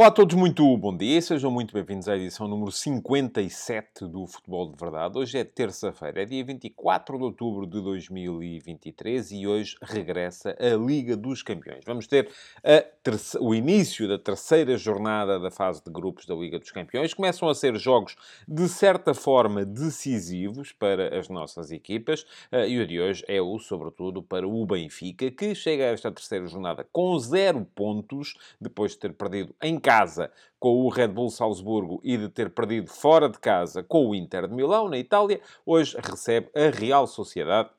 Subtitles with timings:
[0.00, 4.26] Olá a todos, muito bom dia e sejam muito bem-vindos à edição número 57 do
[4.26, 5.18] Futebol de Verdade.
[5.18, 11.14] Hoje é terça-feira, é dia 24 de outubro de 2023 e hoje regressa a Liga
[11.18, 11.84] dos Campeões.
[11.84, 12.30] Vamos ter
[13.40, 17.12] o início da terceira jornada da fase de grupos da Liga dos Campeões.
[17.12, 18.16] Começam a ser jogos
[18.48, 23.58] de certa forma decisivos para as nossas equipas eh, e o de hoje é o,
[23.58, 28.98] sobretudo, para o Benfica, que chega a esta terceira jornada com zero pontos, depois de
[28.98, 33.40] ter perdido em casa com o Red Bull Salzburgo e de ter perdido fora de
[33.40, 37.70] casa com o Inter de Milão, na Itália, hoje recebe a Real Sociedade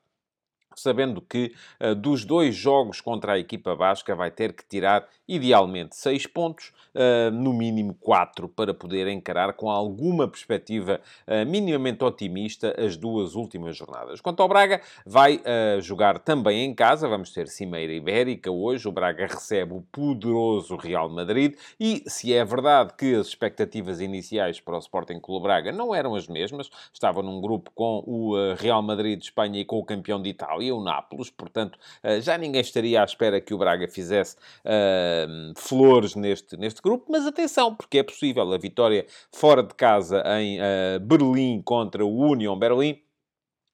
[0.76, 5.96] sabendo que uh, dos dois jogos contra a equipa basca vai ter que tirar, idealmente,
[5.96, 12.76] seis pontos, uh, no mínimo quatro, para poder encarar com alguma perspectiva uh, minimamente otimista
[12.78, 14.22] as duas últimas jornadas.
[14.22, 15.42] Quanto ao Braga, vai
[15.82, 21.10] jogar também em casa, vamos ter Cimeira Ibérica hoje, o Braga recebe o poderoso Real
[21.10, 25.94] Madrid, e se é verdade que as expectativas iniciais para o Sporting Clube Braga não
[25.94, 29.86] eram as mesmas, estava num grupo com o Real Madrid de Espanha e com o
[29.86, 33.58] campeão de Itália, e o Nápoles, portanto, eh, já ninguém estaria à espera que o
[33.58, 39.64] Braga fizesse uh, flores neste, neste grupo, mas atenção, porque é possível a vitória fora
[39.64, 43.02] de casa em uh, Berlim contra o Union Berlim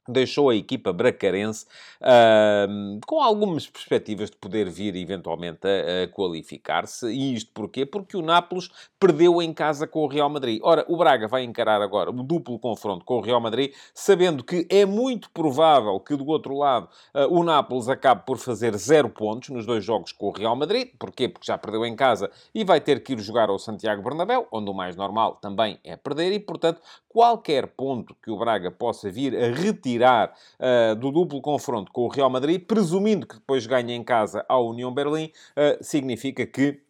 [0.08, 1.66] deixou a equipa bracarense
[2.02, 7.08] uh, com algumas perspectivas de poder vir eventualmente a, a qualificar-se.
[7.08, 7.86] E isto porquê?
[7.86, 10.60] Porque o Nápoles perdeu em casa com o Real Madrid.
[10.64, 14.66] Ora, o Braga vai encarar agora o duplo confronto com o Real Madrid, sabendo que
[14.70, 19.50] é muito provável que do outro lado uh, o Nápoles acabe por fazer zero pontos
[19.50, 20.90] nos dois jogos com o Real Madrid.
[20.98, 21.28] Porquê?
[21.28, 24.70] Porque já perdeu em casa e vai ter que ir jogar ao Santiago Bernabéu, onde
[24.70, 29.36] o mais normal também é perder e, portanto, qualquer ponto que o Braga possa vir
[29.36, 34.04] a retirar uh, do duplo confronto com o Real Madrid, presumindo que depois ganhe em
[34.04, 36.87] casa ao União Berlim, uh, significa que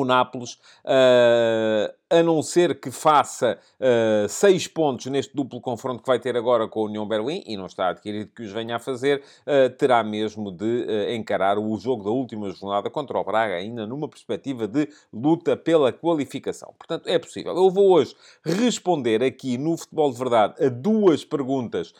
[0.00, 0.54] o Nápoles
[0.84, 6.36] uh, a não ser que faça uh, seis pontos neste duplo confronto que vai ter
[6.36, 9.70] agora com a União Berlim, e não está adquirido que os venha a fazer, uh,
[9.76, 14.08] terá mesmo de uh, encarar o jogo da última jornada contra o Braga, ainda numa
[14.08, 16.74] perspectiva de luta pela qualificação.
[16.78, 17.54] Portanto, é possível.
[17.54, 21.92] Eu vou hoje responder aqui no Futebol de Verdade a duas perguntas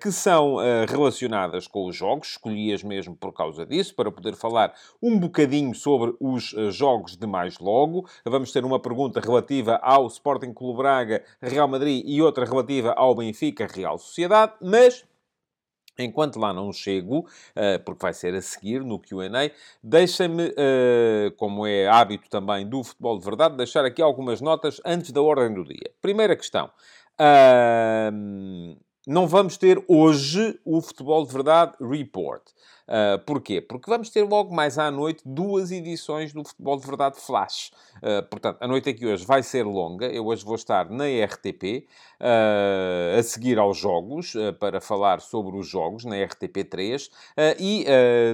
[0.00, 0.56] que são
[0.88, 6.14] relacionadas com os jogos, escolhi-as mesmo por causa disso, para poder falar um bocadinho sobre
[6.20, 8.08] os jogos de mais logo.
[8.24, 13.14] Vamos ter uma pergunta relativa ao Sporting Clube Braga, Real Madrid e outra relativa ao
[13.14, 15.04] Benfica, Real Sociedade, mas
[15.98, 17.20] Enquanto lá não chego,
[17.56, 19.28] uh, porque vai ser a seguir no QA,
[19.82, 25.10] deixem-me, uh, como é hábito também do futebol de verdade, deixar aqui algumas notas antes
[25.10, 25.90] da ordem do dia.
[26.00, 26.70] Primeira questão.
[29.08, 32.42] Não vamos ter hoje o Futebol de Verdade Report.
[32.86, 33.58] Uh, porquê?
[33.58, 37.70] Porque vamos ter logo mais à noite duas edições do Futebol de Verdade Flash.
[37.96, 40.06] Uh, portanto, a noite aqui hoje vai ser longa.
[40.06, 41.86] Eu hoje vou estar na RTP
[42.20, 47.10] uh, a seguir aos jogos para falar sobre os jogos na RTP3
[47.58, 47.86] e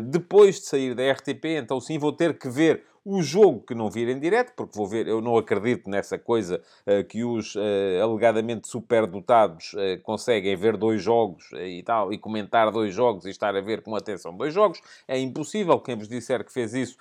[0.05, 3.91] depois de sair da RTP, então sim vou ter que ver o jogo que não
[3.91, 7.61] vir em direto, porque vou ver, eu não acredito nessa coisa uh, que os uh,
[8.03, 13.55] alegadamente superdotados uh, conseguem ver dois jogos e tal, e comentar dois jogos e estar
[13.55, 14.81] a ver com atenção dois jogos.
[15.07, 15.79] É impossível.
[15.79, 16.97] Quem vos disser que fez isso,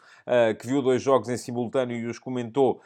[0.60, 2.82] que viu dois jogos em simultâneo e os comentou,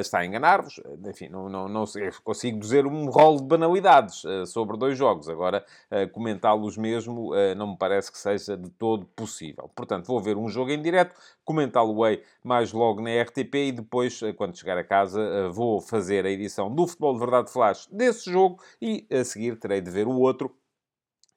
[0.00, 0.80] está a enganar-vos.
[1.06, 1.84] Enfim, não, não, não
[2.22, 5.28] consigo dizer um rol de banalidades sobre dois jogos.
[5.28, 5.64] Agora,
[6.12, 9.70] comentá-los mesmo não me parece que seja de todo possível.
[9.74, 14.32] Portanto, vou ver um jogo em direto, comentá-lo-ei mais logo na RTP e depois, eh,
[14.32, 18.30] quando chegar a casa, eh, vou fazer a edição do Futebol de Verdade Flash desse
[18.30, 20.56] jogo e a seguir terei de ver o outro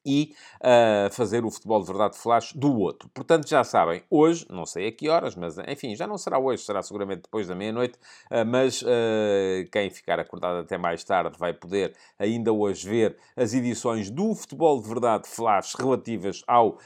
[0.04, 3.08] e uh, fazer o futebol de verdade flash do outro.
[3.14, 6.62] Portanto, já sabem, hoje, não sei a que horas, mas enfim, já não será hoje,
[6.62, 7.98] será seguramente depois da meia-noite,
[8.30, 8.86] uh, mas uh,
[9.70, 14.80] quem ficar acordado até mais tarde vai poder ainda hoje ver as edições do futebol
[14.80, 16.78] de verdade flash relativas ao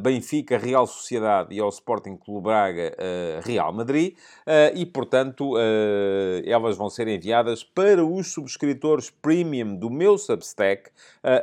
[0.00, 2.94] Benfica, Real Sociedade e ao Sporting Clube Braga,
[3.42, 4.16] Real Madrid,
[4.74, 5.54] e portanto
[6.44, 10.90] elas vão ser enviadas para os subscritores premium do meu Substack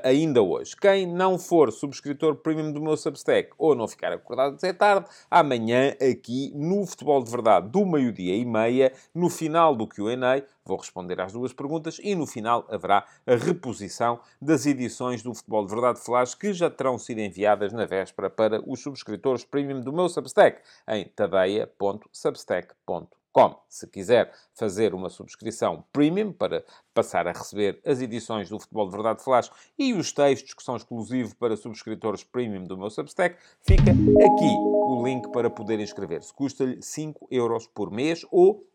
[0.04, 4.72] ainda hoje quem não for subscritor premium do meu Substack ou não ficar acordado até
[4.72, 10.44] tarde, amanhã aqui no Futebol de Verdade do meio-dia e meia, no final do Q&A,
[10.64, 15.66] vou responder às duas perguntas e no final haverá a reposição das edições do Futebol
[15.66, 19.92] de Verdade Flash que já terão sido enviadas na véspera para os subscritores premium do
[19.92, 23.17] meu Substack em tadeia.substack.com.
[23.38, 23.56] Como?
[23.70, 28.94] Se quiser fazer uma subscrição premium para passar a receber as edições do Futebol de
[28.94, 33.92] Verdade Flash e os textos que são exclusivos para subscritores premium do meu Substack, fica
[33.92, 36.34] aqui o link para poder inscrever-se.
[36.34, 38.68] Custa-lhe 5 euros por mês ou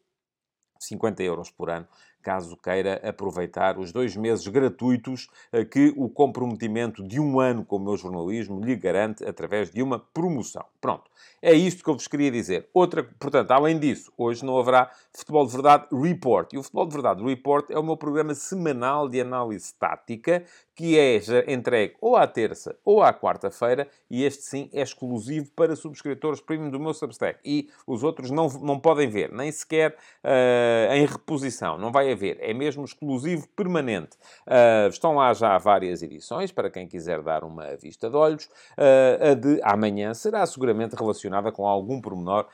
[0.78, 1.88] 50 euros por ano
[2.22, 7.78] caso queira aproveitar os dois meses gratuitos eh, que o comprometimento de um ano com
[7.78, 10.64] o meu jornalismo lhe garante através de uma promoção.
[10.82, 11.12] Pronto.
[11.40, 12.68] É isto que eu vos queria dizer.
[12.74, 16.52] Outra, portanto, além disso, hoje não haverá Futebol de Verdade Report.
[16.52, 20.44] E o Futebol de Verdade Report é o meu programa semanal de análise tática
[20.74, 21.20] que é
[21.52, 26.70] entregue ou à terça ou à quarta-feira, e este sim é exclusivo para subscritores premium
[26.70, 27.38] do meu Substack.
[27.44, 29.94] E os outros não, não podem ver, nem sequer
[30.24, 31.76] uh, em reposição.
[31.76, 32.38] Não vai haver.
[32.40, 34.16] É mesmo exclusivo permanente.
[34.46, 38.46] Uh, estão lá já várias edições, para quem quiser dar uma vista de olhos.
[38.46, 42.46] Uh, a de amanhã será seguramente relacionada com algum pormenor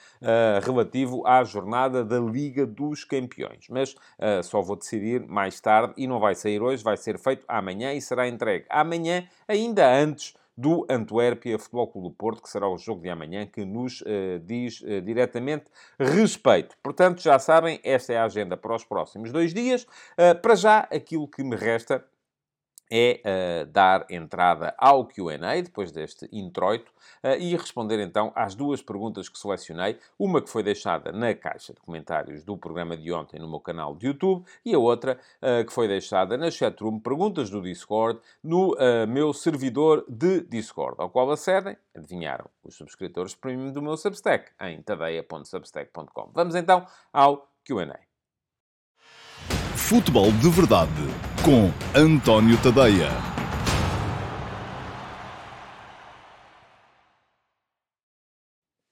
[0.63, 3.67] relativo à jornada da Liga dos Campeões.
[3.69, 3.95] Mas
[4.45, 8.01] só vou decidir mais tarde e não vai sair hoje, vai ser feito amanhã e
[8.01, 13.01] será entregue amanhã, ainda antes do Antuérpia Futebol Clube do Porto, que será o jogo
[13.01, 15.67] de amanhã, que nos uh, diz uh, diretamente
[15.97, 16.77] respeito.
[16.83, 19.85] Portanto, já sabem, esta é a agenda para os próximos dois dias.
[19.85, 22.05] Uh, para já, aquilo que me resta
[22.91, 26.91] é uh, dar entrada ao Q&A, depois deste introito,
[27.23, 29.99] uh, e responder então às duas perguntas que selecionei.
[30.19, 33.95] Uma que foi deixada na caixa de comentários do programa de ontem no meu canal
[33.95, 38.77] de YouTube e a outra uh, que foi deixada na chatroom Perguntas do Discord no
[39.09, 44.83] meu servidor de Discord, ao qual acedem, adivinharam, os subscritores premium do meu Substack, em
[44.83, 46.31] tadeia.substack.com.
[46.35, 48.08] Vamos então ao Q&A.
[49.89, 50.93] Futebol de Verdade
[51.43, 53.09] com António Tadeia.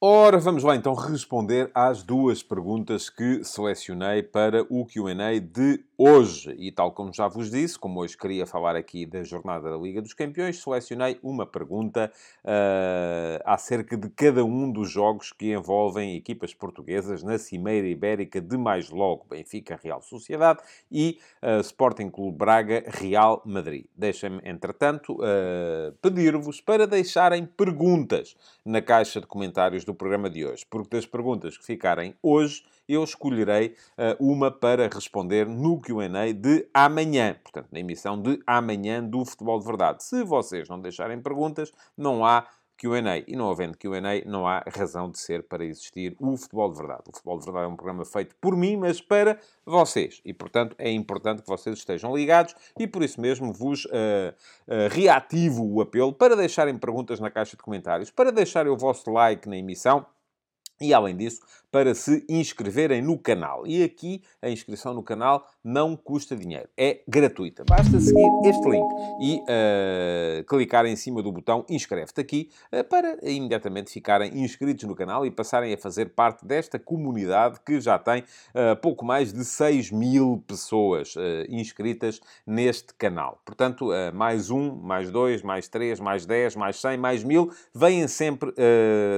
[0.02, 6.54] Ora, vamos lá então responder às duas perguntas que selecionei para o QA de hoje.
[6.58, 10.02] E tal como já vos disse, como hoje queria falar aqui da jornada da Liga
[10.02, 12.12] dos Campeões, selecionei uma pergunta
[12.44, 18.56] uh, acerca de cada um dos jogos que envolvem equipas portuguesas na Cimeira Ibérica de
[18.56, 20.60] mais logo Benfica Real Sociedade
[20.90, 23.86] e uh, Sporting Clube Braga Real Madrid.
[23.96, 30.64] Deixem-me, entretanto, uh, pedir-vos para deixarem perguntas na caixa de comentários do programa de hoje,
[30.68, 36.68] porque das perguntas que ficarem hoje, eu escolherei uh, uma para responder no QA de
[36.72, 40.04] amanhã, portanto, na emissão de amanhã do Futebol de Verdade.
[40.04, 42.46] Se vocês não deixarem perguntas, não há
[42.76, 43.24] QA.
[43.26, 47.02] E não havendo QA, não há razão de ser para existir o Futebol de Verdade.
[47.08, 50.20] O Futebol de Verdade é um programa feito por mim, mas para vocês.
[50.24, 54.88] E, portanto, é importante que vocês estejam ligados e, por isso mesmo, vos uh, uh,
[54.90, 59.48] reativo o apelo para deixarem perguntas na caixa de comentários, para deixarem o vosso like
[59.48, 60.06] na emissão.
[60.78, 61.40] E, além disso,
[61.76, 63.66] para se inscreverem no canal.
[63.66, 67.64] E aqui a inscrição no canal não custa dinheiro, é gratuita.
[67.68, 68.86] Basta seguir este link
[69.20, 74.94] e uh, clicar em cima do botão inscreve-te aqui uh, para imediatamente ficarem inscritos no
[74.94, 79.44] canal e passarem a fazer parte desta comunidade que já tem uh, pouco mais de
[79.44, 81.14] 6 mil pessoas
[81.50, 83.42] inscritas neste canal.
[83.44, 88.54] Portanto, mais um, mais dois, mais três, mais dez, mais cem, mais mil, vêm sempre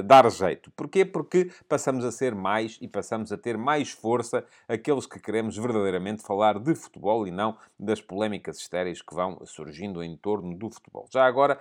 [0.05, 0.71] dar jeito.
[0.73, 1.05] Porquê?
[1.05, 5.55] Porque passamos a ser mais mais e passamos a ter mais força aqueles que queremos
[5.59, 10.71] verdadeiramente falar de futebol e não das polémicas estéreis que vão surgindo em torno do
[10.71, 11.07] futebol.
[11.13, 11.61] Já agora,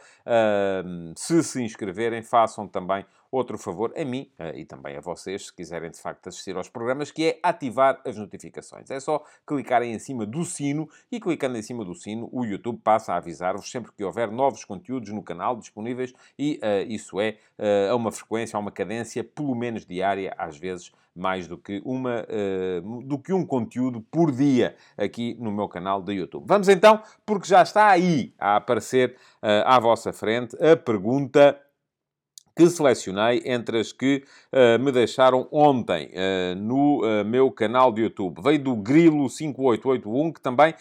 [1.16, 5.54] se se inscreverem, façam também outro favor a mim uh, e também a vocês, se
[5.54, 8.90] quiserem de facto assistir aos programas, que é ativar as notificações.
[8.90, 12.80] É só clicarem em cima do sino e clicando em cima do sino, o YouTube
[12.84, 17.38] passa a avisar-vos sempre que houver novos conteúdos no canal disponíveis e uh, isso é
[17.58, 21.82] uh, a uma frequência, a uma cadência pelo menos diária, às vezes mais do que,
[21.84, 26.46] uma, uh, do que um conteúdo por dia aqui no meu canal do YouTube.
[26.48, 31.60] Vamos então, porque já está aí a aparecer uh, à vossa frente a pergunta
[32.58, 38.02] que selecionei entre as que uh, me deixaram ontem uh, no uh, meu canal de
[38.02, 38.42] YouTube.
[38.42, 40.74] Veio do Grilo5881, que também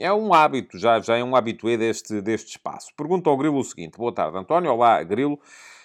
[0.00, 2.92] é um hábito, já, já é um habitué deste, deste espaço.
[2.96, 3.98] Pergunta ao Grilo o seguinte.
[3.98, 4.72] Boa tarde, António.
[4.72, 5.38] Olá, Grilo.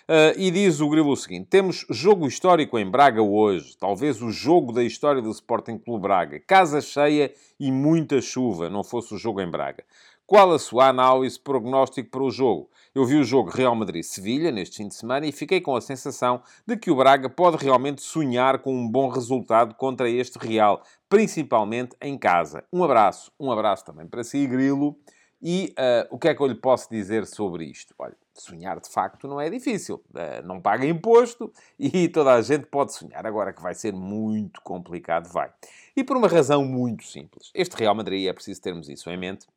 [0.10, 4.32] Uh, e diz o Grilo o seguinte: temos jogo histórico em Braga hoje, talvez o
[4.32, 6.40] jogo da história do Sporting Clube Braga.
[6.40, 9.84] Casa cheia e muita chuva, não fosse o jogo em Braga.
[10.30, 12.70] Qual a sua análise prognóstico para o jogo?
[12.94, 16.44] Eu vi o jogo Real Madrid-Sevilha neste fim de semana e fiquei com a sensação
[16.68, 21.96] de que o Braga pode realmente sonhar com um bom resultado contra este Real, principalmente
[22.00, 22.64] em casa.
[22.72, 24.96] Um abraço, um abraço também para si, Grilo.
[25.42, 27.96] E uh, o que é que eu lhe posso dizer sobre isto?
[27.98, 29.96] Olha, sonhar de facto não é difícil.
[30.12, 33.26] Uh, não paga imposto e toda a gente pode sonhar.
[33.26, 35.50] Agora que vai ser muito complicado, vai.
[35.98, 37.50] E por uma razão muito simples.
[37.56, 39.48] Este Real Madrid, é preciso termos isso em mente,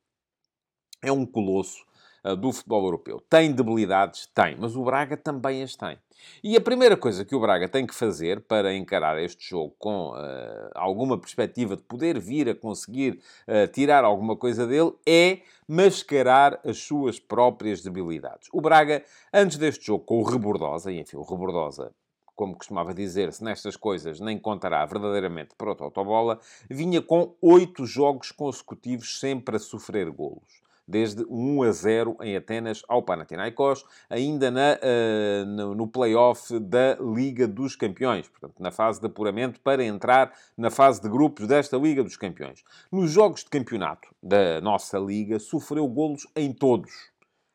[1.03, 1.85] é um colosso
[2.25, 3.21] uh, do futebol europeu.
[3.29, 4.27] Tem debilidades?
[4.33, 4.57] Tem.
[4.59, 5.99] Mas o Braga também as tem.
[6.43, 10.11] E a primeira coisa que o Braga tem que fazer para encarar este jogo com
[10.11, 16.61] uh, alguma perspectiva de poder vir a conseguir uh, tirar alguma coisa dele é mascarar
[16.65, 18.49] as suas próprias debilidades.
[18.53, 19.05] O Braga,
[19.35, 21.93] antes deste jogo com o Rebordosa, e enfim, o Rebordosa
[22.35, 28.33] como costumava dizer-se nestas coisas, nem contará verdadeiramente para o Totobola, vinha com oito jogos
[28.33, 34.79] consecutivos sempre a sofrer golos desde 1 a 0 em Atenas ao Panathinaikos, ainda na,
[34.83, 40.33] uh, no, no play-off da Liga dos Campeões, portanto, na fase de apuramento para entrar
[40.57, 42.65] na fase de grupos desta Liga dos Campeões.
[42.91, 46.93] Nos jogos de campeonato da nossa Liga, sofreu golos em todos.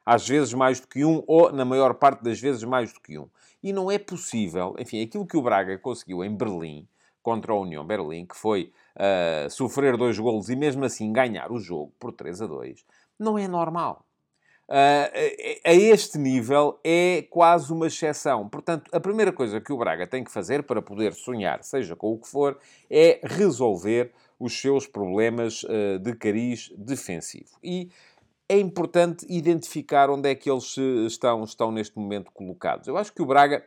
[0.06, 3.20] Às vezes mais do que um, ou na maior parte das vezes mais do que
[3.20, 3.28] um.
[3.62, 6.88] E não é possível, enfim, aquilo que o Braga conseguiu em Berlim,
[7.28, 11.60] contra a União Berlim, que foi uh, sofrer dois golos e mesmo assim ganhar o
[11.60, 12.86] jogo por 3 a 2,
[13.20, 14.06] não é normal.
[14.70, 15.08] Uh,
[15.64, 18.50] a este nível é quase uma exceção.
[18.50, 22.12] Portanto, a primeira coisa que o Braga tem que fazer para poder sonhar, seja com
[22.12, 22.60] o que for,
[22.90, 27.58] é resolver os seus problemas uh, de cariz defensivo.
[27.64, 27.90] E
[28.50, 30.76] é importante identificar onde é que eles
[31.08, 32.88] estão, estão neste momento colocados.
[32.88, 33.66] Eu acho que o Braga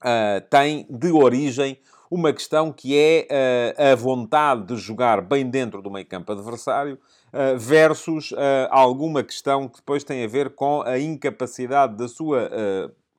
[0.00, 1.78] uh, tem de origem
[2.10, 6.98] uma questão que é uh, a vontade de jogar bem dentro do meio campo adversário
[7.32, 8.36] uh, versus uh,
[8.70, 12.50] alguma questão que depois tem a ver com a incapacidade da sua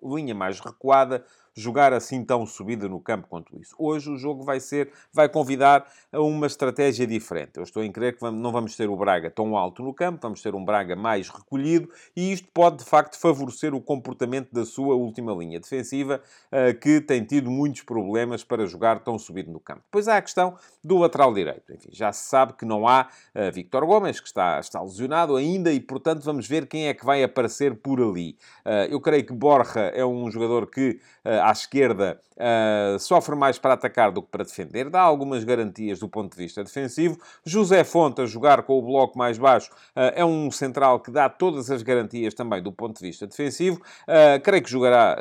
[0.03, 1.23] linha mais recuada
[1.55, 3.73] jogar assim tão subida no campo quanto isso.
[3.79, 7.51] Hoje o jogo vai ser, vai convidar a uma estratégia diferente.
[7.55, 10.41] Eu estou em crer que não vamos ter o Braga tão alto no campo, vamos
[10.41, 14.95] ter um Braga mais recolhido e isto pode de facto favorecer o comportamento da sua
[14.95, 16.21] última linha defensiva,
[16.51, 19.81] uh, que tem tido muitos problemas para jogar tão subido no campo.
[19.85, 21.73] Depois há a questão do lateral direito.
[21.73, 25.71] Enfim, já se sabe que não há uh, Victor Gomes, que está, está lesionado ainda
[25.71, 28.37] e, portanto, vamos ver quem é que vai aparecer por ali.
[28.65, 30.99] Uh, eu creio que Borja é um jogador que
[31.45, 36.09] à esquerda uh, sofre mais para atacar do que para defender, dá algumas garantias do
[36.09, 37.17] ponto de vista defensivo.
[37.45, 41.29] José Fonte a jogar com o bloco mais baixo uh, é um central que dá
[41.29, 43.79] todas as garantias também do ponto de vista defensivo.
[44.07, 45.17] Uh, creio que jogará,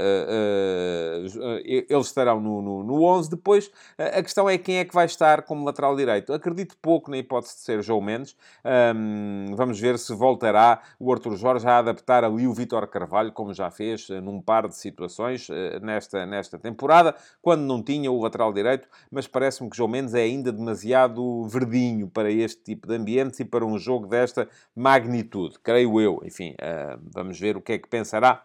[1.65, 3.31] eles estarão no, no, no 11.
[3.31, 6.33] Depois, a questão é quem é que vai estar como lateral direito.
[6.33, 8.37] Acredito pouco na hipótese de ser João Mendes.
[8.65, 13.53] Um, vamos ver se voltará o Arthur Jorge a adaptar ali o Vítor Carvalho, como
[13.53, 15.49] já fez num par de situações
[15.83, 20.23] nesta nesta, temporada, quando não tinha o lateral direito, mas parece-me que João Mendes é
[20.23, 26.01] ainda demasiado verdinho para este tipo de ambientes e para um jogo desta magnitude, creio
[26.01, 26.21] eu.
[26.25, 28.45] Enfim, uh, vamos ver o que é que pensará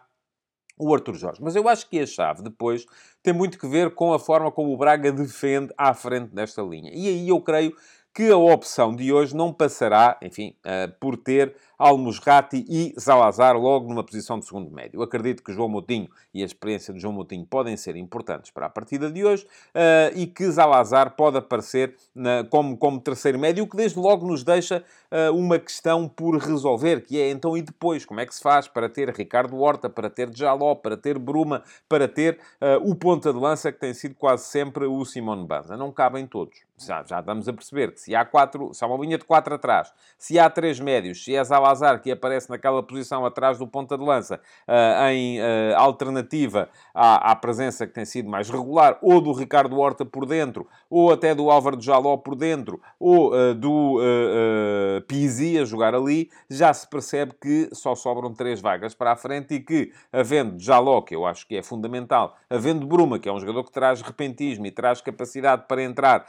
[0.80, 1.42] o Arthur Jorge.
[1.42, 2.86] Mas eu acho que a chave depois
[3.22, 6.90] tem muito que ver com a forma como o Braga defende à frente desta linha.
[6.92, 7.74] E aí eu creio
[8.14, 13.88] que a opção de hoje não passará, enfim, uh, por ter Almusrati e Zalazar logo
[13.88, 15.00] numa posição de segundo médio.
[15.00, 18.68] acredito que João Moutinho e a experiência de João Moutinho podem ser importantes para a
[18.68, 23.66] partida de hoje uh, e que Zalazar pode aparecer na, como, como terceiro médio, o
[23.66, 28.04] que desde logo nos deixa uh, uma questão por resolver, que é então e depois,
[28.04, 31.62] como é que se faz para ter Ricardo Horta, para ter Jaló, para ter Bruma,
[31.88, 35.78] para ter uh, o ponta de lança que tem sido quase sempre o Simone Banza.
[35.78, 36.58] Não cabem todos.
[36.78, 39.54] Já, já estamos a perceber que se há quatro, se há uma linha de quatro
[39.54, 43.66] atrás, se há três médios, se é Zalazar Salazar, que aparece naquela posição atrás do
[43.66, 48.98] ponta de lança, uh, em uh, alternativa à, à, presença que tem sido mais regular,
[49.00, 53.54] ou do Ricardo Horta por dentro, ou até do Álvaro Jaló por dentro, ou uh,
[53.54, 59.12] do uh, Pizzi a jogar ali, já se percebe que só sobram três vagas para
[59.12, 63.28] a frente e que, havendo Jaló, que eu acho que é fundamental, havendo Bruma, que
[63.28, 66.26] é um jogador que traz repentismo e traz capacidade para entrar,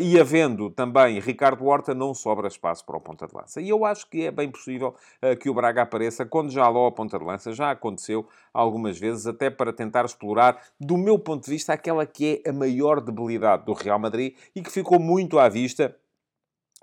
[0.00, 3.60] e havendo também Ricardo Horta, não sobra espaço para o ponta de lança.
[3.60, 6.68] E eu acho que é bem possível possível uh, que o Braga apareça quando já
[6.68, 7.52] lá a ponta de lança.
[7.52, 12.42] Já aconteceu algumas vezes, até para tentar explorar, do meu ponto de vista, aquela que
[12.44, 15.96] é a maior debilidade do Real Madrid e que ficou muito à vista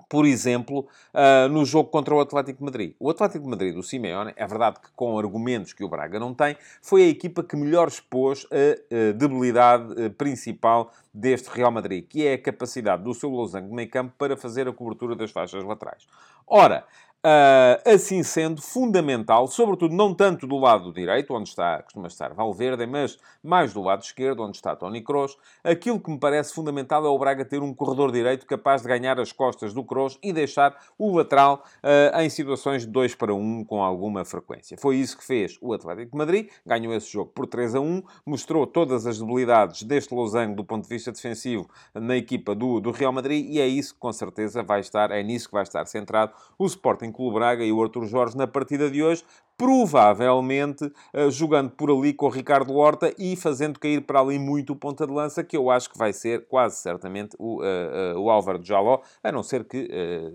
[0.08, 2.94] por exemplo, uh, no jogo contra o Atlético de Madrid.
[3.00, 6.34] O Atlético de Madrid, do Simeone, é verdade que com argumentos que o Braga não
[6.34, 12.26] tem, foi a equipa que melhor expôs a, a debilidade principal deste Real Madrid, que
[12.26, 16.06] é a capacidade do seu losango meio campo para fazer a cobertura das faixas laterais.
[16.46, 16.84] Ora,
[17.24, 22.84] Uh, assim sendo, fundamental, sobretudo não tanto do lado direito, onde está, costuma estar Valverde,
[22.84, 27.08] mas mais do lado esquerdo, onde está Tony Kroos, aquilo que me parece fundamental é
[27.08, 30.76] o Braga ter um corredor direito capaz de ganhar as costas do Kroos e deixar
[30.98, 34.76] o lateral uh, em situações de 2 para 1 um, com alguma frequência.
[34.76, 38.02] Foi isso que fez o Atlético de Madrid, ganhou esse jogo por 3 a 1,
[38.26, 42.90] mostrou todas as debilidades deste losango do ponto de vista defensivo na equipa do, do
[42.90, 45.86] Real Madrid e é isso que com certeza vai estar, é nisso que vai estar
[45.86, 49.24] centrado o Sporting Clube Braga e o Arthur Jorge na partida de hoje,
[49.56, 54.72] provavelmente uh, jogando por ali com o Ricardo Horta e fazendo cair para ali muito
[54.72, 58.20] o ponta de lança, que eu acho que vai ser quase certamente o, uh, uh,
[58.20, 59.88] o Álvaro Jaló, a não ser que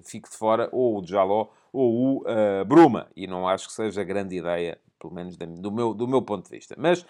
[0.03, 3.07] fique de fora ou o Jaló ou o Bruma.
[3.15, 6.55] E não acho que seja grande ideia, pelo menos do meu, do meu ponto de
[6.55, 6.75] vista.
[6.77, 7.05] Mas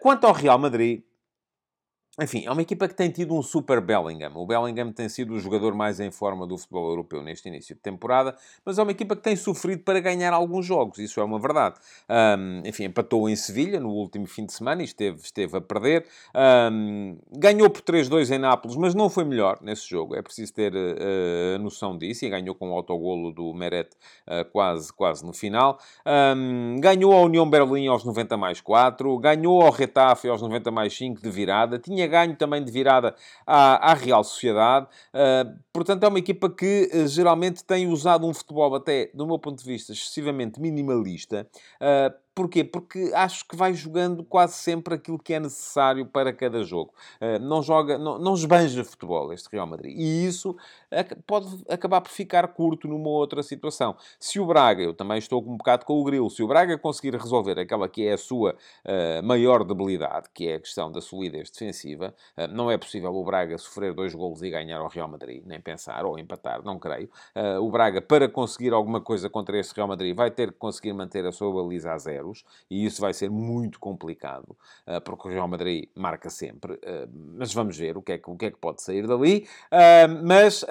[0.00, 1.02] quanto ao Real Madrid,
[2.20, 4.32] enfim, é uma equipa que tem tido um super Bellingham.
[4.34, 7.80] O Bellingham tem sido o jogador mais em forma do futebol europeu neste início de
[7.80, 8.34] temporada,
[8.64, 11.76] mas é uma equipa que tem sofrido para ganhar alguns jogos, isso é uma verdade.
[12.08, 16.06] Um, enfim, empatou em Sevilha no último fim de semana e esteve, esteve a perder.
[16.72, 20.72] Um, ganhou por 3-2 em Nápoles, mas não foi melhor nesse jogo, é preciso ter
[20.74, 22.24] uh, noção disso.
[22.24, 23.90] E ganhou com o autogolo do Meret
[24.26, 25.78] uh, quase, quase no final.
[26.36, 30.96] Um, ganhou a União Berlim aos 90 mais 4, ganhou ao Retafe aos 90 mais
[30.96, 31.78] 5 de virada.
[31.78, 33.14] Tinha ganho também de virada
[33.46, 34.86] à, à Real Sociedade.
[35.14, 39.38] Uh, portanto, é uma equipa que uh, geralmente tem usado um futebol, até do meu
[39.38, 41.46] ponto de vista, excessivamente minimalista.
[41.80, 42.62] Uh, Porquê?
[42.62, 46.94] Porque acho que vai jogando quase sempre aquilo que é necessário para cada jogo.
[47.20, 49.98] Uh, não joga, não, não esbanja futebol este Real Madrid.
[49.98, 50.56] E isso
[51.26, 53.96] pode acabar por ficar curto numa outra situação.
[54.20, 57.16] Se o Braga, eu também estou um bocado com o grilo, se o Braga conseguir
[57.16, 61.50] resolver aquela que é a sua uh, maior debilidade, que é a questão da solidez
[61.50, 65.42] defensiva, uh, não é possível o Braga sofrer dois golos e ganhar ao Real Madrid,
[65.44, 67.10] nem pensar, ou empatar, não creio.
[67.60, 71.26] o Braga, para conseguir alguma coisa contra este Real Madrid, vai ter que conseguir manter
[71.26, 72.27] a sua baliza a zero
[72.70, 74.56] e isso vai ser muito complicado,
[74.86, 76.74] uh, porque o Real Madrid marca sempre.
[76.74, 79.46] Uh, mas vamos ver o que, é que, o que é que pode sair dali.
[79.72, 80.64] Uh, mas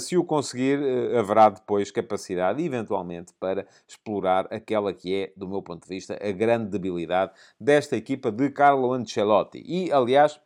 [0.00, 0.78] se o conseguir,
[1.16, 6.32] haverá depois capacidade, eventualmente, para explorar aquela que é, do meu ponto de vista, a
[6.32, 9.62] grande debilidade desta equipa de Carlo Ancelotti.
[9.64, 10.40] E, aliás,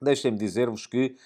[0.00, 1.16] deixem-me dizer-vos que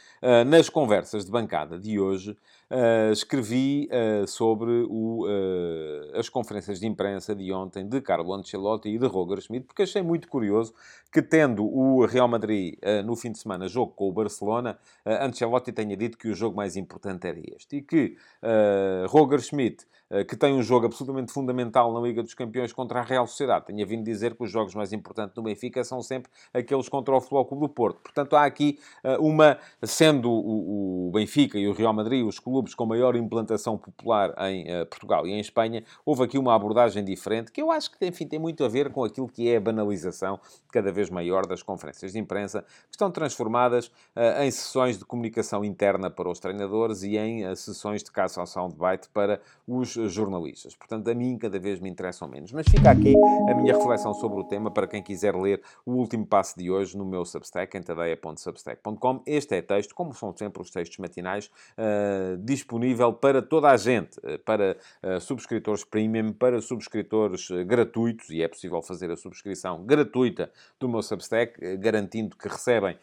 [0.47, 2.37] nas conversas de bancada de hoje,
[2.71, 8.89] uh, escrevi uh, sobre o, uh, as conferências de imprensa de ontem de Carlo Ancelotti
[8.89, 10.75] e de Roger Schmidt, porque achei muito curioso
[11.13, 15.97] que, tendo o Real Madrid no fim de semana jogo com o Barcelona, Ancelotti tenha
[15.97, 17.77] dito que o jogo mais importante era este.
[17.77, 18.17] E que
[19.09, 19.87] Roger Schmidt,
[20.29, 23.87] que tem um jogo absolutamente fundamental na Liga dos Campeões contra a Real Sociedade, tenha
[23.87, 27.47] vindo dizer que os jogos mais importantes do Benfica são sempre aqueles contra o Futebol
[27.47, 28.01] Clube do Porto.
[28.03, 28.79] Portanto, há aqui
[29.19, 34.35] uma, sendo o Benfica e o Real Madrid os clubes clubes com maior implantação popular
[34.49, 38.07] em uh, Portugal e em Espanha, houve aqui uma abordagem diferente, que eu acho que,
[38.07, 40.41] enfim, tem muito a ver com aquilo que é a banalização
[40.73, 45.63] cada vez maior das conferências de imprensa, que estão transformadas uh, em sessões de comunicação
[45.63, 49.39] interna para os treinadores e em uh, sessões de caça ao soundbite para
[49.69, 50.75] os jornalistas.
[50.75, 52.53] Portanto, a mim cada vez me interessam menos.
[52.53, 53.15] Mas fica aqui
[53.51, 56.97] a minha reflexão sobre o tema para quem quiser ler o último passo de hoje
[56.97, 59.23] no meu Substack, em tadeia.substack.com.
[59.27, 64.19] Este é texto, como são sempre os textos matinais, uh, disponível para toda a gente,
[64.23, 69.85] eh, para uh, subscritores premium, para subscritores uh, gratuitos, e é possível fazer a subscrição
[69.85, 72.97] gratuita do meu Substack, garantindo que recebem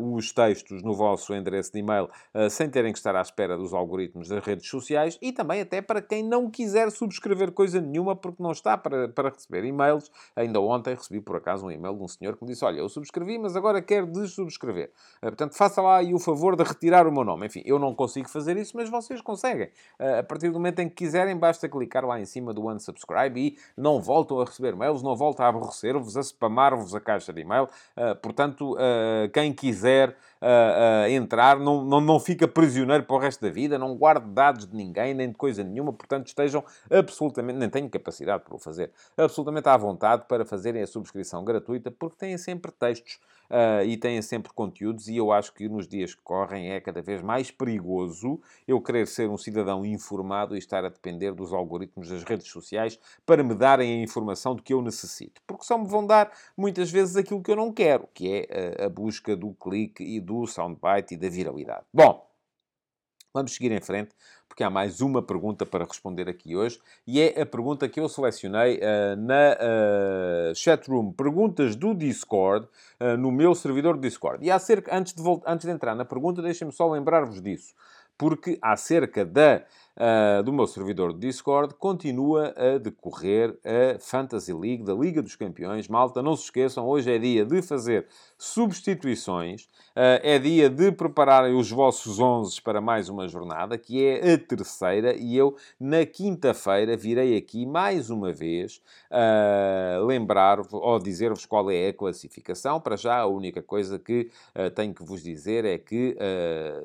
[0.00, 2.08] os textos no vosso endereço de e-mail
[2.50, 6.02] sem terem que estar à espera dos algoritmos das redes sociais e também até para
[6.02, 10.10] quem não quiser subscrever coisa nenhuma porque não está para, para receber e-mails.
[10.34, 12.88] Ainda ontem recebi por acaso um e-mail de um senhor que me disse: Olha, eu
[12.88, 14.90] subscrevi, mas agora quero desubscrever.
[15.20, 17.46] portanto, faça lá aí o favor de retirar o meu nome.
[17.46, 19.68] Enfim, eu não consigo fazer fazer isso, mas vocês conseguem.
[19.98, 23.40] Uh, a partir do momento em que quiserem, basta clicar lá em cima do unsubscribe
[23.40, 27.42] e não voltam a receber mails, não voltam a aborrecer-vos, a spamar-vos a caixa de
[27.42, 27.68] e-mail.
[27.96, 30.16] Uh, portanto, uh, quem quiser
[31.10, 34.76] entrar não, não, não fica prisioneiro para o resto da vida, não guarde dados de
[34.76, 39.68] ninguém, nem de coisa nenhuma, portanto estejam absolutamente, nem tenho capacidade para o fazer, absolutamente
[39.68, 43.18] à vontade para fazerem a subscrição gratuita, porque têm sempre textos
[43.50, 47.02] uh, e têm sempre conteúdos, e eu acho que nos dias que correm é cada
[47.02, 52.08] vez mais perigoso eu querer ser um cidadão informado e estar a depender dos algoritmos
[52.08, 55.40] das redes sociais para me darem a informação do que eu necessito.
[55.46, 58.88] Porque só me vão dar muitas vezes aquilo que eu não quero, que é a
[58.88, 61.84] busca do clique e do soundbite e da viralidade.
[61.94, 62.28] Bom,
[63.32, 64.12] vamos seguir em frente
[64.56, 68.08] porque há mais uma pergunta para responder aqui hoje, e é a pergunta que eu
[68.08, 72.66] selecionei uh, na uh, chatroom Perguntas do Discord,
[72.98, 74.42] uh, no meu servidor Discord.
[74.42, 77.74] E acerca, antes de, antes de entrar na pergunta, deixem-me só lembrar-vos disso,
[78.16, 79.62] porque acerca da
[79.96, 85.36] uh, do meu servidor de Discord, continua a decorrer a Fantasy League da Liga dos
[85.36, 85.88] Campeões.
[85.88, 88.06] Malta, não se esqueçam, hoje é dia de fazer
[88.38, 94.34] substituições, uh, é dia de prepararem os vossos 11 para mais uma jornada, que é
[94.34, 98.80] a terceira, e eu, na quinta-feira, virei aqui mais uma vez
[99.10, 102.80] uh, lembrar-vos ou dizer-vos qual é a classificação.
[102.80, 106.16] Para já, a única coisa que uh, tenho que vos dizer é que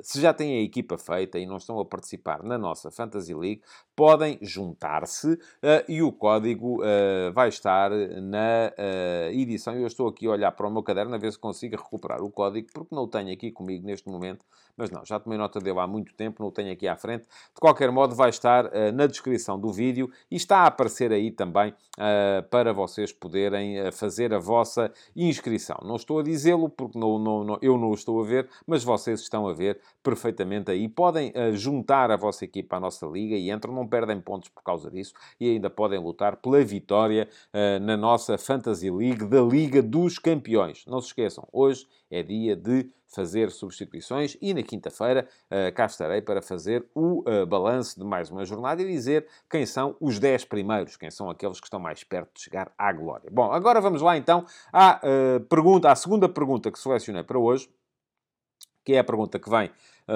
[0.02, 3.62] se já têm a equipa feita e não estão a participar na nossa Fantasy League,
[3.96, 5.40] podem juntar-se uh,
[5.88, 9.76] e o código uh, vai estar na uh, edição.
[9.76, 12.30] Eu estou aqui a olhar para o meu caderno a ver se consigo recuperar o
[12.30, 14.46] código, porque não o tenho aqui comigo neste momento,
[14.78, 17.24] mas não, já tomei nota dele há muito tempo, não o tenho aqui à frente.
[17.24, 21.74] De qualquer modo, vai estar na descrição do vídeo e está a aparecer aí também
[22.50, 25.78] para vocês poderem fazer a vossa inscrição.
[25.84, 28.84] Não estou a dizê-lo porque não, não, não, eu não o estou a ver, mas
[28.84, 30.88] vocês estão a ver perfeitamente aí.
[30.88, 34.90] Podem juntar a vossa equipa à nossa liga e entram num perdem pontos por causa
[34.90, 40.18] disso e ainda podem lutar pela vitória uh, na nossa Fantasy League da Liga dos
[40.18, 40.86] Campeões.
[40.86, 46.22] Não se esqueçam, hoje é dia de fazer substituições e na quinta-feira uh, cá estarei
[46.22, 50.46] para fazer o uh, balanço de mais uma jornada e dizer quem são os 10
[50.46, 53.30] primeiros, quem são aqueles que estão mais perto de chegar à glória.
[53.32, 57.70] Bom, agora vamos lá então à uh, pergunta, à segunda pergunta que selecionei para hoje,
[58.84, 59.70] que é a pergunta que vem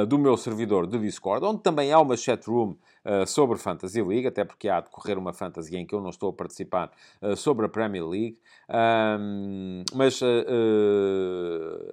[0.04, 4.28] do meu servidor de Discord, onde também há uma chat room uh, sobre Fantasy League,
[4.28, 7.36] até porque há de correr uma Fantasy em que eu não estou a participar uh,
[7.36, 8.38] sobre a Premier League.
[8.68, 10.20] Um, mas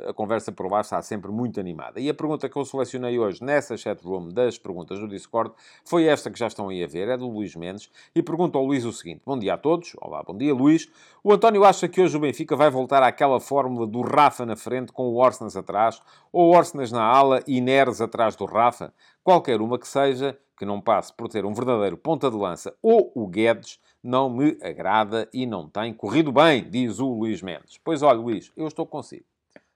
[0.08, 2.00] a conversa por lá está sempre muito animada.
[2.00, 5.52] E a pergunta que eu selecionei hoje nessa chat room das perguntas do Discord
[5.84, 8.64] foi esta que já estão aí a ver, é do Luís Mendes, e pergunta ao
[8.64, 9.92] Luís o seguinte: Bom dia a todos.
[10.00, 10.90] Olá, bom dia, Luís.
[11.22, 14.92] O António acha que hoje o Benfica vai voltar àquela fórmula do Rafa na frente
[14.92, 16.00] com o Orsnas atrás,
[16.32, 18.92] ou Orsnas na ala e Neres atrás do Rafa?
[19.22, 23.12] Qualquer uma que seja, que não passe por ter um verdadeiro ponta de lança ou
[23.14, 27.78] o Guedes, não me agrada e não tem corrido bem, diz o Luís Mendes.
[27.84, 29.24] Pois olha, Luís, eu estou consigo.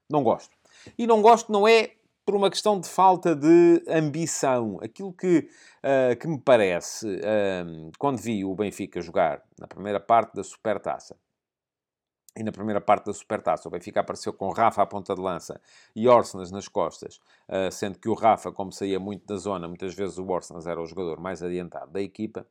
[0.08, 0.56] Não gosto.
[0.96, 1.92] E não gosto não é
[2.24, 4.78] por uma questão de falta de ambição.
[4.82, 5.48] Aquilo que,
[5.84, 11.16] uh, que me parece, uh, quando vi o Benfica jogar na primeira parte da Supertaça,
[12.36, 15.60] e na primeira parte da Supertaça, o Benfica apareceu com Rafa à ponta de lança
[15.94, 19.94] e Orsenas nas costas, ah, sendo que o Rafa, como saía muito da zona, muitas
[19.94, 22.46] vezes o Orsenas era o jogador mais adiantado da equipa.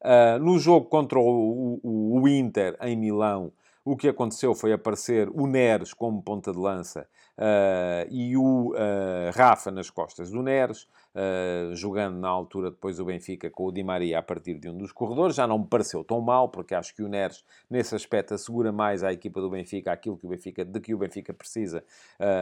[0.00, 3.52] Ah, no jogo contra o Inter, em Milão,
[3.86, 7.06] o que aconteceu foi aparecer o Neres como ponta de lança
[7.38, 13.04] uh, e o uh, Rafa nas costas do Neres, uh, jogando na altura depois o
[13.04, 15.36] Benfica com o Di Maria a partir de um dos corredores.
[15.36, 19.04] Já não me pareceu tão mal, porque acho que o Neres, nesse aspecto, assegura mais
[19.04, 21.84] à equipa do Benfica aquilo que o Benfica, de que o Benfica precisa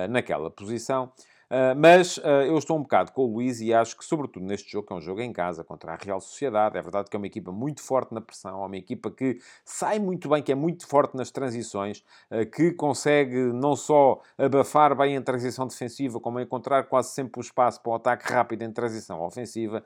[0.08, 1.12] naquela posição.
[1.50, 4.70] Uh, mas uh, eu estou um bocado com o Luís e acho que, sobretudo neste
[4.70, 7.18] jogo, que é um jogo em casa contra a Real Sociedade, é verdade que é
[7.18, 10.54] uma equipa muito forte na pressão, é uma equipa que sai muito bem, que é
[10.54, 16.40] muito forte nas transições, uh, que consegue não só abafar bem a transição defensiva, como
[16.40, 19.84] encontrar quase sempre o espaço para o ataque rápido em transição ofensiva.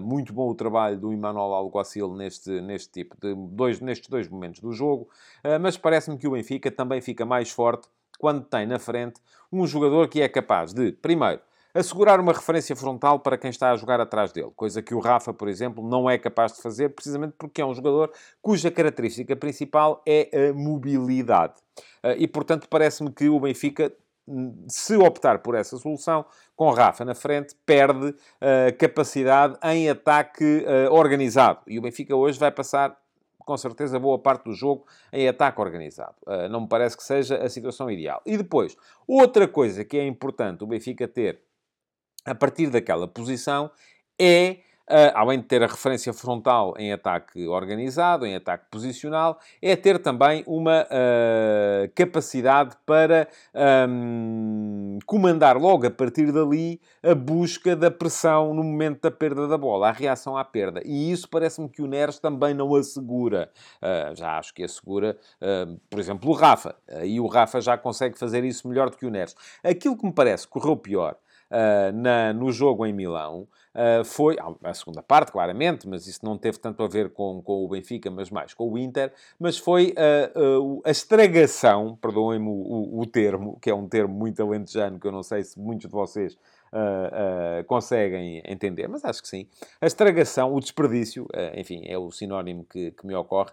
[0.00, 4.60] muito bom o trabalho do Emmanuel Alguacil neste, neste tipo de dois, nestes dois momentos
[4.60, 5.08] do jogo,
[5.60, 9.20] mas parece-me que o Benfica também fica mais forte quando tem na frente
[9.52, 11.40] um jogador que é capaz de, primeiro,
[11.74, 15.34] assegurar uma referência frontal para quem está a jogar atrás dele, coisa que o Rafa,
[15.34, 20.00] por exemplo, não é capaz de fazer, precisamente porque é um jogador cuja característica principal
[20.06, 21.54] é a mobilidade.
[22.02, 23.92] Ah, e, portanto, parece-me que o Benfica,
[24.68, 26.24] se optar por essa solução,
[26.54, 31.58] com Rafa na frente, perde ah, capacidade em ataque ah, organizado.
[31.66, 32.96] E o Benfica hoje vai passar
[33.44, 36.16] com certeza, boa parte do jogo em ataque organizado.
[36.26, 38.22] Uh, não me parece que seja a situação ideal.
[38.24, 38.76] E depois,
[39.06, 41.40] outra coisa que é importante o Benfica ter
[42.24, 43.70] a partir daquela posição
[44.18, 44.58] é
[45.14, 50.44] além de ter a referência frontal em ataque organizado, em ataque posicional, é ter também
[50.46, 53.28] uma uh, capacidade para
[53.88, 59.56] um, comandar logo a partir dali a busca da pressão no momento da perda da
[59.56, 60.82] bola, a reação à perda.
[60.84, 63.50] E isso parece-me que o Neres também não assegura.
[63.82, 65.16] Uh, já acho que assegura,
[65.88, 66.74] por exemplo, o Rafa.
[67.04, 69.34] E o Rafa já consegue fazer isso melhor do que o Neres.
[69.62, 71.16] Aquilo que me parece correu pior
[71.94, 76.58] na, no jogo em Milão uh, foi, a segunda parte, claramente, mas isso não teve
[76.58, 79.94] tanto a ver com, com o Benfica, mas mais com o Inter, mas foi
[80.36, 84.98] uh, uh, a estragação, perdoem-me o, o, o, termo, que é um termo muito alentejano,
[84.98, 86.36] que eu não sei se muitos de vocês
[86.74, 89.46] uh, uh, conseguem entender, mas acho que sim.
[89.80, 93.52] A estragação, o desperdício, uh, enfim, é o sinónimo que, que me ocorre,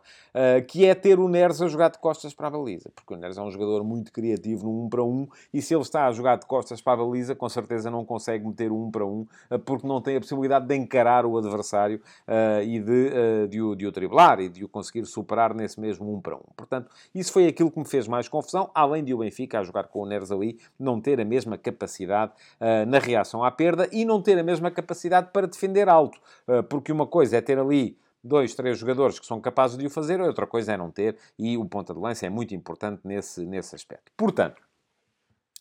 [0.67, 3.37] que é ter o Neres a jogar de costas para a baliza, porque o Neres
[3.37, 6.37] é um jogador muito criativo no 1 para 1 e se ele está a jogar
[6.37, 9.27] de costas para a baliza, com certeza não consegue meter o 1 para 1,
[9.65, 12.01] porque não tem a possibilidade de encarar o adversário
[12.65, 16.21] e de, de, o, de o driblar e de o conseguir superar nesse mesmo 1
[16.21, 16.39] para 1.
[16.55, 19.85] Portanto, isso foi aquilo que me fez mais confusão, além de o Benfica a jogar
[19.85, 22.31] com o Neres ali, não ter a mesma capacidade
[22.87, 26.19] na reação à perda e não ter a mesma capacidade para defender alto.
[26.47, 29.89] Uh, porque uma coisa é ter ali dois, três jogadores que são capazes de o
[29.89, 33.45] fazer, outra coisa é não ter, e o ponta de lança é muito importante nesse,
[33.45, 34.11] nesse aspecto.
[34.15, 34.61] Portanto,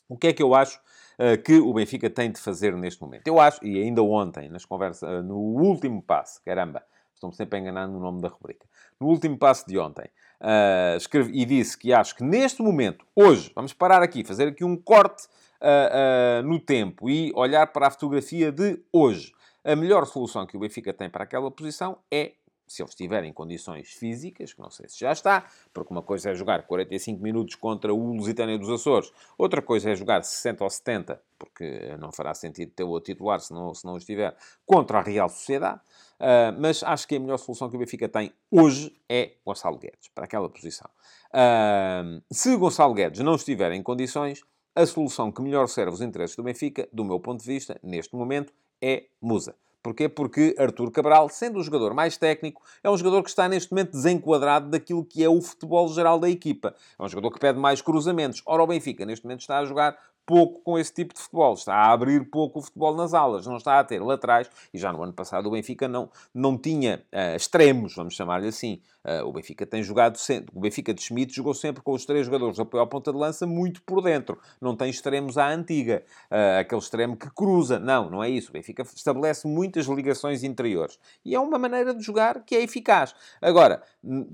[0.08, 0.78] o que é que eu acho
[1.18, 3.26] uh, que o Benfica tem de fazer neste momento?
[3.26, 6.82] Eu acho, e ainda ontem, nas conversas, uh, no último passo, caramba,
[7.14, 8.66] estou-me sempre a enganar no nome da rubrica,
[9.00, 10.10] no último passo de ontem,
[10.40, 14.64] uh, escrevi, e disse que acho que neste momento, hoje, vamos parar aqui, fazer aqui
[14.64, 15.28] um corte
[15.60, 19.32] uh, no tempo e olhar para a fotografia de hoje.
[19.62, 22.32] A melhor solução que o Benfica tem para aquela posição é
[22.70, 25.44] se ele estiver em condições físicas, que não sei se já está,
[25.74, 29.96] porque uma coisa é jogar 45 minutos contra o Lusitânia dos Açores, outra coisa é
[29.96, 33.96] jogar 60 ou 70, porque não fará sentido ter o titular se não, se não
[33.96, 35.80] estiver, contra a Real Sociedade.
[36.20, 40.08] Uh, mas acho que a melhor solução que o Benfica tem hoje é Gonçalo Guedes,
[40.14, 40.88] para aquela posição.
[41.34, 44.44] Uh, se Gonçalo Guedes não estiver em condições,
[44.74, 48.14] a solução que melhor serve os interesses do Benfica, do meu ponto de vista, neste
[48.14, 49.54] momento, é Musa.
[49.83, 50.09] Porquê?
[50.11, 53.92] Porque Artur Cabral, sendo o jogador mais técnico, é um jogador que está neste momento
[53.92, 56.74] desenquadrado daquilo que é o futebol geral da equipa.
[56.98, 58.42] É um jogador que pede mais cruzamentos.
[58.44, 61.74] Ora, o Benfica, neste momento, está a jogar pouco com esse tipo de futebol, está
[61.74, 65.02] a abrir pouco o futebol nas alas, não está a ter laterais, e já no
[65.02, 68.80] ano passado o Benfica não, não tinha uh, extremos, vamos chamar-lhe assim.
[69.02, 72.26] Uh, o Benfica tem jogado sempre, o Benfica de Schmidt jogou sempre com os três
[72.26, 76.04] jogadores de apoio à ponta de lança muito por dentro, não tem extremos à antiga,
[76.30, 78.50] uh, aquele extremo que cruza, não, não é isso.
[78.50, 83.14] O Benfica estabelece muitas ligações interiores e é uma maneira de jogar que é eficaz.
[83.40, 83.83] Agora,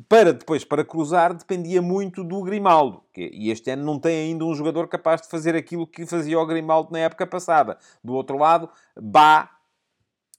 [0.09, 4.45] para depois, para cruzar, dependia muito do Grimaldo, que, e este ano não tem ainda
[4.45, 7.79] um jogador capaz de fazer aquilo que fazia o Grimaldo na época passada.
[8.03, 8.69] Do outro lado,
[9.01, 9.51] Bá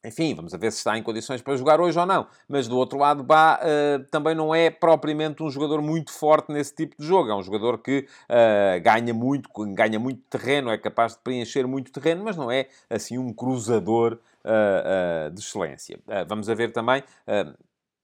[0.05, 2.27] enfim, vamos ver se está em condições para jogar hoje ou não.
[2.47, 6.73] Mas do outro lado, Bá uh, também não é propriamente um jogador muito forte nesse
[6.73, 7.29] tipo de jogo.
[7.29, 11.91] É um jogador que uh, ganha muito, ganha muito terreno, é capaz de preencher muito
[11.91, 15.99] terreno, mas não é assim um cruzador uh, de excelência.
[16.27, 17.03] vamos ver também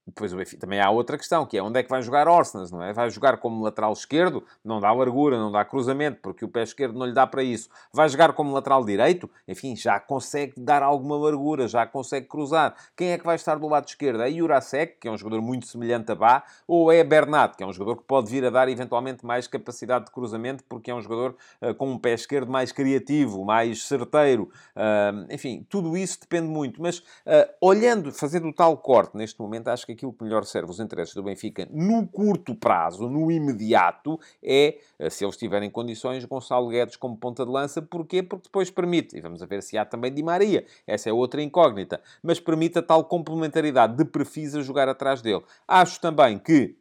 [0.06, 2.70] depois o Benfica, também há outra questão, que é onde é que vai jogar Orsnas,
[2.70, 2.92] não é?
[2.92, 6.98] Vai jogar como lateral esquerdo, não dá largura, não dá cruzamento, porque o pé esquerdo
[6.98, 7.70] não lhe dá para isso.
[7.90, 12.74] Vai jogar como lateral direito, enfim, já consegue dar alguma largura, já consegue cruzar.
[12.94, 14.22] Quem é que vai estar do lado esquerdo?
[14.22, 17.66] É Jurasek, que é um jogador muito semelhante a Bá, ou é Bernat, que é
[17.66, 21.00] um jogador que pode vir a dar eventualmente mais capacidade de cruzamento, porque é um
[21.00, 24.50] jogador uh, com um pé esquerdo mais criativo, mais certeiro.
[24.76, 26.82] Uh, enfim, tudo isso depende muito.
[26.82, 30.70] Mas uh, olhando, fazendo o tal corte neste momento, acho que aquilo que melhor serve
[30.70, 36.24] os interesses do Benfica no curto prazo, no imediato, é, eh, se eles tiverem condições,
[36.24, 37.80] Gonçalo Guedes como ponta de lança.
[37.80, 38.22] Porquê?
[38.22, 42.00] Porque depois permite, e vamos ver se há também Di Maria, essa é outra incógnita,
[42.22, 45.42] mas permite a tal complementaridade de perfis a jogar atrás dele.
[45.66, 46.76] Acho também que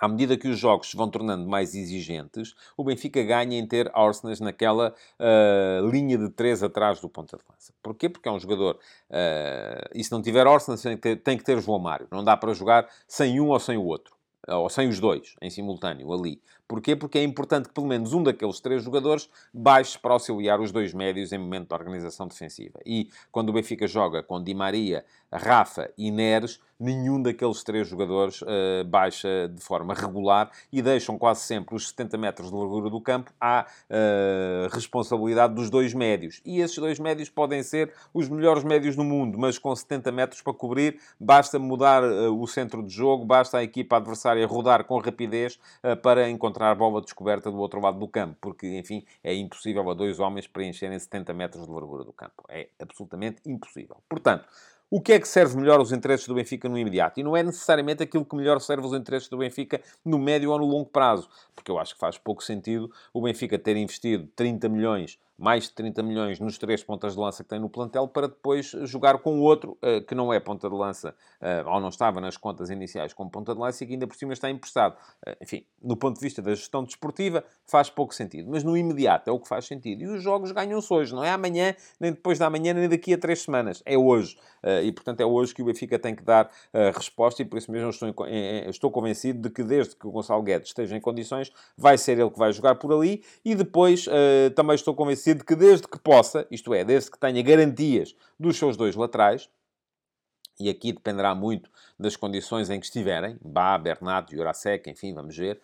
[0.00, 3.90] à medida que os jogos se vão tornando mais exigentes, o Benfica ganha em ter
[3.94, 7.72] Arsenal naquela uh, linha de três atrás do ponta de lança.
[7.82, 8.08] Porquê?
[8.08, 8.78] Porque é um jogador...
[9.10, 12.08] Uh, e se não tiver Arsenal, tem tem que ter João Mário.
[12.10, 14.16] Não dá para jogar sem um ou sem o outro.
[14.46, 16.40] Ou sem os dois, em simultâneo, ali.
[16.68, 16.94] Porquê?
[16.94, 20.92] Porque é importante que pelo menos um daqueles três jogadores baixe para auxiliar os dois
[20.92, 22.78] médios em momento de organização defensiva.
[22.84, 25.02] E quando o Benfica joga com Di Maria,
[25.32, 31.40] Rafa e Neres, nenhum daqueles três jogadores uh, baixa de forma regular e deixam quase
[31.40, 36.40] sempre os 70 metros de largura do campo à uh, responsabilidade dos dois médios.
[36.44, 40.40] E esses dois médios podem ser os melhores médios do mundo, mas com 70 metros
[40.40, 44.98] para cobrir, basta mudar uh, o centro de jogo, basta a equipa adversária rodar com
[44.98, 45.58] rapidez
[46.02, 49.94] para encontrar a bola descoberta do outro lado do campo, porque, enfim, é impossível a
[49.94, 52.44] dois homens preencherem 70 metros de largura do campo.
[52.48, 53.96] É absolutamente impossível.
[54.08, 54.48] Portanto,
[54.90, 57.20] o que é que serve melhor os interesses do Benfica no imediato?
[57.20, 60.58] E não é necessariamente aquilo que melhor serve os interesses do Benfica no médio ou
[60.58, 64.68] no longo prazo, porque eu acho que faz pouco sentido o Benfica ter investido 30
[64.70, 68.26] milhões mais de 30 milhões nos três pontas de lança que tem no plantel, para
[68.26, 72.20] depois jogar com outro uh, que não é ponta de lança, uh, ou não estava
[72.20, 74.96] nas contas iniciais como ponta de lança e que ainda por cima está emprestado.
[75.24, 78.50] Uh, enfim, no ponto de vista da gestão desportiva, faz pouco sentido.
[78.50, 80.02] Mas no imediato é o que faz sentido.
[80.02, 83.18] E os jogos ganham-se hoje, não é amanhã, nem depois da manhã, nem daqui a
[83.18, 83.80] três semanas.
[83.86, 84.36] É hoje.
[84.82, 86.50] e, portanto, é hoje que o Benfica tem que dar
[86.94, 88.12] resposta e por isso mesmo estou,
[88.66, 92.30] estou convencido de que desde que o Gonçalo Guedes esteja em condições, vai ser ele
[92.30, 94.06] que vai jogar por ali e depois
[94.54, 98.56] também estou convencido decide que desde que possa, isto é, desde que tenha garantias dos
[98.56, 99.48] seus dois laterais,
[100.60, 105.60] e aqui dependerá muito das condições em que estiverem, Bá, Bernat, Jurasek, enfim, vamos ver,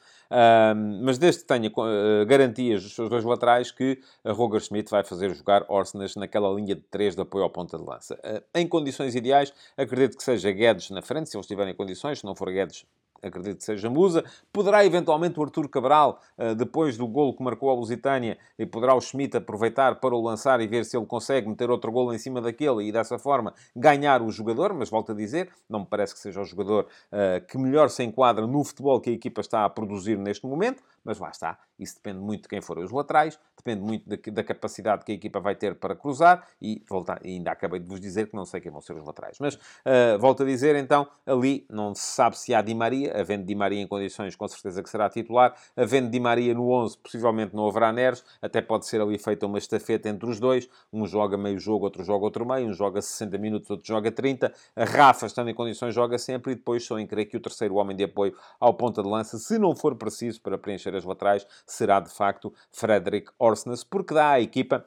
[1.03, 5.03] mas desde que tenha uh, garantias dos seus dois laterais que a Roger Schmidt vai
[5.03, 8.15] fazer jogar Orsnes naquela linha de três de apoio ao ponta de lança.
[8.17, 12.21] Uh, em condições ideais, acredito que seja Guedes na frente, se eles estiverem em condições,
[12.21, 12.87] se não for Guedes,
[13.27, 14.25] acredito que seja Musa.
[14.53, 18.95] Poderá eventualmente o Artur Cabral, eh, depois do golo que marcou a Lusitânia, e poderá
[18.95, 22.19] o Schmidt aproveitar para o lançar e ver se ele consegue meter outro golo em
[22.19, 24.75] cima daquele e dessa forma ganhar o jogador.
[24.75, 28.03] Mas volto a dizer, não me parece que seja o jogador uh, que melhor se
[28.03, 30.83] enquadra no futebol que a equipa está a produzir neste momento.
[31.05, 34.43] Mas lá está, isso depende muito de quem forem os laterais, depende muito da, da,
[34.43, 38.29] capacidade que a equipa vai ter para cruzar e voltar, ainda acabei de vos dizer
[38.29, 39.37] que não sei quem vão ser os laterais.
[39.39, 43.45] Mas uh, volto a dizer, então, ali não se sabe se há Di Maria, havendo
[43.45, 47.55] Di Maria em condições, com certeza que será titular, havendo Di Maria no 11, possivelmente
[47.55, 51.37] não haverá Neres, até pode ser ali feita uma estafeta entre os dois, um joga
[51.37, 55.27] meio jogo, outro joga outro meio, um joga 60 minutos, outro joga 30, a Rafa,
[55.27, 56.53] estando em condições, joga sempre.
[56.53, 59.39] E depois só em crer que o terceiro homem de apoio ao ponta de lança,
[59.39, 64.31] se não for preciso para preencher as laterais, será de facto Frederick Orsnes, porque dá
[64.31, 64.85] à equipa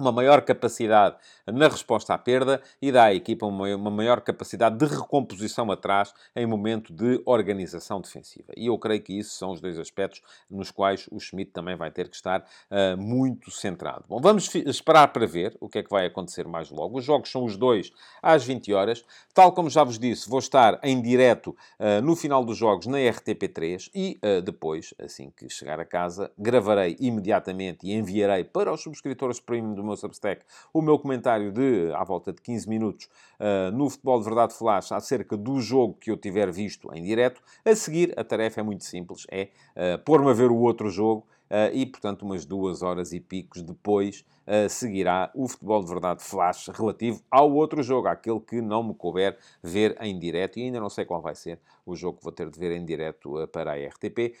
[0.00, 4.86] uma maior capacidade na resposta à perda e dá à equipa uma maior capacidade de
[4.86, 8.52] recomposição atrás em momento de organização defensiva.
[8.56, 11.90] E eu creio que isso são os dois aspectos nos quais o Schmidt também vai
[11.90, 14.04] ter que estar uh, muito centrado.
[14.08, 16.98] Bom, vamos esperar para ver o que é que vai acontecer mais logo.
[16.98, 19.04] Os jogos são os dois às 20 horas.
[19.34, 22.98] Tal como já vos disse, vou estar em direto uh, no final dos jogos na
[22.98, 28.82] RTP3 e uh, depois, assim que chegar a casa, gravarei imediatamente e enviarei para os
[28.82, 33.70] subscritores premium do meu Substack o meu comentário de, à volta de 15 minutos, uh,
[33.76, 37.42] no Futebol de Verdade Flash, acerca do jogo que eu tiver visto em direto.
[37.64, 41.26] A seguir, a tarefa é muito simples, é uh, pôr-me a ver o outro jogo
[41.72, 46.68] e, portanto, umas duas horas e picos depois uh, seguirá o Futebol de Verdade Flash
[46.68, 50.88] relativo ao outro jogo, aquele que não me couber ver em direto, e ainda não
[50.88, 53.72] sei qual vai ser o jogo que vou ter de ver em direto uh, para
[53.72, 54.34] a RTP,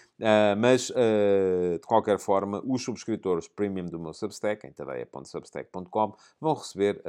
[0.58, 7.02] mas, de qualquer forma, os subscritores premium do meu Substack, em tadeia.substack.com, vão receber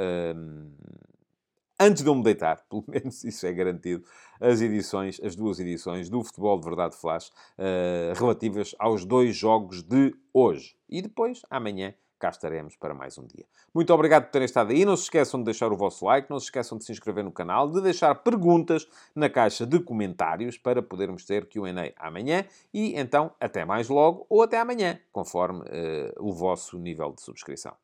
[1.81, 4.03] antes de eu me deitar, pelo menos isso é garantido,
[4.39, 9.81] as edições, as duas edições do Futebol de Verdade Flash, uh, relativas aos dois jogos
[9.81, 10.75] de hoje.
[10.87, 13.45] E depois, amanhã, cá estaremos para mais um dia.
[13.73, 14.85] Muito obrigado por terem estado aí.
[14.85, 17.31] Não se esqueçam de deixar o vosso like, não se esqueçam de se inscrever no
[17.31, 22.45] canal, de deixar perguntas na caixa de comentários para podermos ter Q&A amanhã.
[22.71, 27.75] E então, até mais logo ou até amanhã, conforme uh, o vosso nível de subscrição.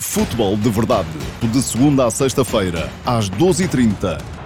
[0.00, 1.06] Futebol de Verdade,
[1.42, 4.39] de segunda a sexta-feira, às 12h30